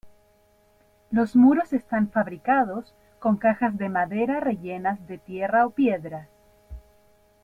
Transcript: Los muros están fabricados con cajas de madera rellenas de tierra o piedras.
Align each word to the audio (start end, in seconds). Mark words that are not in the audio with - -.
Los 1.11 1.35
muros 1.35 1.73
están 1.73 2.09
fabricados 2.09 2.95
con 3.19 3.37
cajas 3.37 3.77
de 3.77 3.87
madera 3.87 4.39
rellenas 4.39 5.05
de 5.07 5.19
tierra 5.19 5.67
o 5.67 5.69
piedras. 5.69 6.27